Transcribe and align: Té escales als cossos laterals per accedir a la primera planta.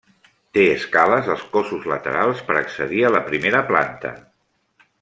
Té 0.57 0.61
escales 0.75 1.27
als 1.33 1.43
cossos 1.57 1.85
laterals 1.91 2.41
per 2.47 2.57
accedir 2.63 3.05
a 3.07 3.13
la 3.17 3.23
primera 3.29 3.61
planta. 3.71 4.15